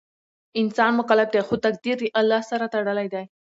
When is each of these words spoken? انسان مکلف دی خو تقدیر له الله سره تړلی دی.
انسان 0.61 0.91
مکلف 0.99 1.27
دی 1.33 1.41
خو 1.47 1.55
تقدیر 1.65 1.97
له 2.03 2.09
الله 2.19 2.41
سره 2.49 2.65
تړلی 2.73 3.07
دی. 3.13 3.23